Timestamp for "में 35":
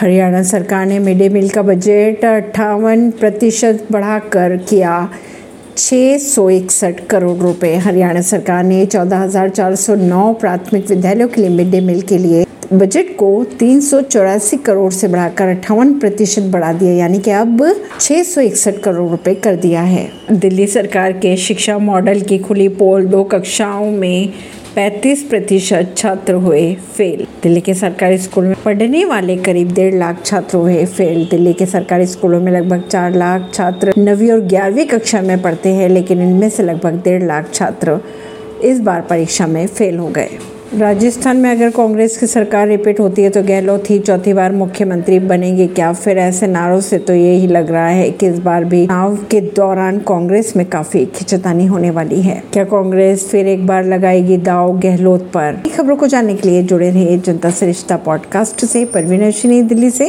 23.90-25.22